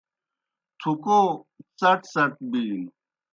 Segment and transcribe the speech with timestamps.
[0.79, 1.19] تُکَھو
[1.79, 2.81] څٹ څٹ بِینوْ۔